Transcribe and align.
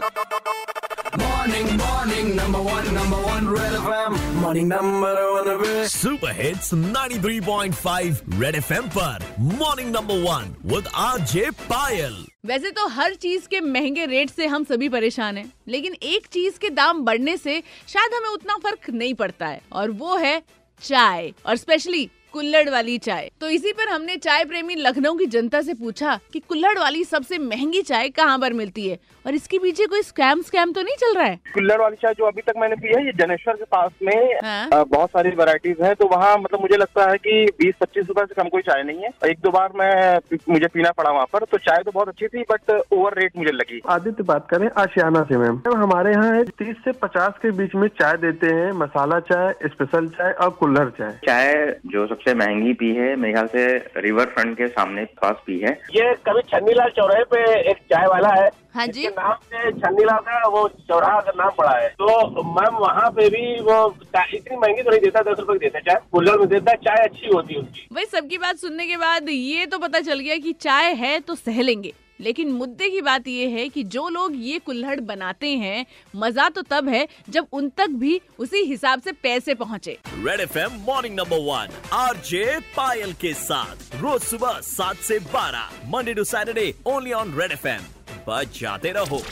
Morning, 0.00 1.66
morning, 1.76 2.34
number 2.34 2.60
one, 2.62 2.86
number 2.94 3.16
one, 3.22 3.48
Red 3.48 3.72
FM. 3.78 4.14
Morning, 4.42 4.68
number 4.68 5.10
one, 5.32 5.48
Red. 5.62 5.88
Super 5.90 6.32
hits 6.36 6.72
93.5 6.74 8.20
Red 8.42 8.56
FM 8.56 8.88
पर 8.96 9.24
morning 9.58 9.90
number 9.94 10.22
one 10.22 10.54
with 10.72 10.88
RJ 11.04 11.50
Payal 11.70 12.16
वैसे 12.46 12.70
तो 12.78 12.86
हर 12.96 13.14
चीज़ 13.24 13.48
के 13.48 13.60
महँगे 13.60 14.06
rate 14.06 14.30
से 14.30 14.46
हम 14.46 14.64
सभी 14.64 14.88
परेशान 14.88 15.36
हैं, 15.38 15.52
लेकिन 15.68 15.96
एक 16.02 16.26
चीज़ 16.32 16.58
के 16.58 16.70
दाम 16.80 17.04
बढ़ने 17.04 17.36
से 17.36 17.62
शायद 17.88 18.14
हमें 18.14 18.28
उतना 18.28 18.56
फ़र्क 18.62 18.90
नहीं 18.90 19.14
पड़ता 19.14 19.46
है 19.46 19.60
और 19.72 19.90
वो 20.00 20.16
है 20.16 20.40
चाय 20.82 21.32
और 21.46 21.56
स्पेशली 21.56 22.08
कुल्हड़ 22.32 22.68
वाली 22.70 22.96
चाय। 23.00 23.30
तो 23.40 23.48
इसी 23.50 23.72
पर 23.72 23.88
हमने 23.88 24.16
चाय 24.18 24.44
प्रेमी 24.44 24.74
लखनऊ 24.76 25.16
की 25.16 25.26
जनता 25.28 25.60
से 25.62 25.74
पूछा 25.74 26.18
कि 26.32 26.40
कुल्लड़ 26.40 26.78
वाली 26.78 27.04
सबसे 27.04 27.38
महँगी 27.40 27.82
चाय 27.82 28.08
कहाँ 28.10 28.38
पर 28.38 28.52
मिलती 28.52 28.88
है? 28.88 28.98
और 29.26 29.34
इसके 29.34 29.58
पीछे 29.58 29.86
कोई 29.86 30.02
स्कैम 30.02 30.42
स्कैम 30.42 30.72
तो 30.72 30.82
नहीं 30.82 30.96
चल 30.96 31.14
रहा 31.14 31.24
है? 31.24 31.36
कुल्लर 31.54 31.80
वाली 31.80 31.96
चाय 31.96 32.14
जो 32.14 32.24
अभी 32.26 32.42
तक 32.42 32.54
मैंने 32.58 32.76
पी 32.76 32.88
है 32.88 33.04
ये 33.06 33.12
जनेश्वर 33.16 33.54
के 33.54 33.64
पास 33.66 33.90
में 34.02 34.38
हाँ। 34.44 34.84
बहुत 34.84 35.10
सारी 35.10 35.30
वैरायटीज 35.30 35.82
है 35.82 35.94
तो 35.94 36.06
वहाँ 36.08 36.36
मतलब 36.38 36.60
मुझे 36.60 36.76
लगता 36.76 37.10
है 37.10 37.16
की 37.18 37.44
बीस 37.58 37.74
पच्चीस 37.80 38.06
रूपए 38.08 38.24
से 38.24 38.34
कम 38.34 38.48
कोई 38.48 38.62
चाय 38.62 38.82
नहीं 38.82 39.02
है। 39.02 39.10
एक 39.30 39.38
दो 39.40 39.50
बार 39.50 39.72
मैं 39.76 40.38
मुझे 40.48 40.66
पीना 40.66 40.90
पड़ा 40.92 41.10
वहाँ 41.10 41.26
पर 41.32 41.44
तो 41.50 41.58
चाय 41.58 41.82
तो 41.84 41.90
बहुत 41.90 42.08
अच्छी 42.08 42.28
थी 42.28 42.42
बट 42.50 42.70
ओवर 42.92 43.18
रेट 43.18 43.36
मुझे 43.36 43.52
लगी। 43.52 43.80
आदित्य 43.90 44.22
बात 44.24 44.46
करें 44.50 44.68
आशियाना 44.78 45.22
से 45.22 45.36
मैम। 45.36 45.60
मैम 45.66 45.76
हमारे 45.82 46.12
यहाँ 46.12 46.42
तीस 46.58 46.76
से 46.84 46.92
पचास 47.02 47.34
के 47.42 47.50
बीच 47.58 47.74
में 47.74 47.86
चाय 48.00 48.16
देते 48.22 48.54
हैं 48.54 48.70
मसाला 48.80 49.20
चाय 49.30 49.52
स्पेशल 49.66 50.08
चाय 50.10 50.32
और 50.34 50.50
कुल्हड़ 50.60 50.88
चाय। 50.90 51.12
चाय 51.26 51.54
जो 51.86 52.06
सबसे 52.20 52.34
महँगी 52.34 52.72
पी 52.72 52.88
है 52.94 53.14
मेरे 53.16 53.32
ख्याल 53.32 53.46
से 53.46 54.00
रिवर 54.00 54.24
फ्रंट 54.28 54.56
के 54.58 54.66
सामने 54.68 55.04
पास 55.20 55.36
पी 55.46 55.58
है। 55.58 55.70
ये 55.94 56.12
कभी 56.26 56.40
छन्नीलाल 56.48 56.90
चौराहे 56.90 57.24
पे 57.24 57.40
एक 57.70 57.76
चाय 57.92 58.06
वाला 58.06 58.28
है। 58.34 58.48
हाँ 58.74 58.86
जी। 58.86 59.06
नाम 59.08 59.36
से 59.44 59.70
छन्नीलाल 59.72 60.18
का 60.18 60.48
वो 60.48 60.66
चौराहा 60.88 61.20
का 61.20 61.32
नाम 61.36 61.50
पड़ा 61.58 61.70
है। 61.78 61.88
तो 62.00 62.42
मैम 62.50 62.76
वहाँ 62.76 63.10
पे 63.10 63.28
भी 63.28 63.60
वो 63.62 63.78
चाय 64.04 64.36
इतनी 64.36 64.56
महँगी 64.56 64.82
तो 64.82 64.90
नहीं 64.90 65.00
देता 65.00 65.22
दस 65.22 65.40
रुपए 65.40 65.58
देता 65.58 65.78
है 65.78 65.84
चाय। 65.84 66.00
कूलर 66.12 66.38
में 66.38 66.48
देता 66.48 66.70
है 66.70 66.76
चाय 66.78 67.04
अच्छी 67.06 67.34
होती 67.34 67.54
है 67.54 67.60
उसकी। 67.60 67.88
भाई 67.92 68.04
सबकी 68.10 68.38
बात 68.38 68.56
सुनने 68.58 68.86
के 68.86 68.96
बाद 68.96 69.28
ये 69.28 69.66
तो 69.66 69.78
पता 69.78 70.00
चल 70.00 70.20
गया 70.20 70.36
की 70.36 70.52
चाय 70.60 70.92
है 70.94 71.18
तो 71.20 71.34
सह 71.34 71.62
लेंगे। 71.62 71.92
लेकिन 72.20 72.52
मुद्दे 72.52 72.88
की 72.90 73.00
बात 73.00 73.28
यह 73.28 73.56
है 73.56 73.68
कि 73.68 73.82
जो 73.94 74.08
लोग 74.08 74.32
ये 74.36 74.58
कुल्हड़ 74.58 74.98
बनाते 75.02 75.48
हैं 75.56 75.84
मज़ा 76.16 76.48
तो 76.48 76.62
तब 76.70 76.88
है 76.88 77.06
जब 77.28 77.46
उन 77.52 77.68
तक 77.76 77.90
भी 78.00 78.20
उसी 78.38 78.62
हिसाब 78.64 79.00
से 79.00 79.12
पैसे 79.22 79.54
पहुँचे। 79.54 79.98
Red 80.16 80.40
F 80.40 80.58
M 80.58 80.72
morning 80.86 81.14
number 81.14 81.38
one 81.44 81.68
R 81.92 82.16
J 82.26 82.58
Payal 82.76 83.12
के 83.20 83.32
साथ 83.36 83.96
रोज 84.02 84.20
सुबह 84.22 84.60
सात 84.64 84.96
से 85.08 85.18
बारह 85.32 85.70
Monday 85.90 86.14
to 86.14 86.24
Saturday 86.24 86.74
only 86.86 87.12
on 87.12 87.38
Red 87.40 87.52
F 87.52 87.68
M 87.68 87.82
बजाते 88.28 88.92
रहो। 88.92 89.22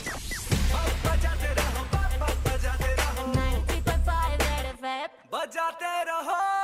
बजाते 5.31 6.03
रहो। 6.03 6.58